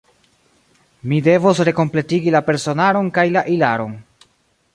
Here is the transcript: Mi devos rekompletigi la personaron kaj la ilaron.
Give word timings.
Mi 1.11 1.19
devos 1.27 1.61
rekompletigi 1.69 2.33
la 2.37 2.43
personaron 2.49 3.13
kaj 3.19 3.27
la 3.37 3.45
ilaron. 3.59 3.95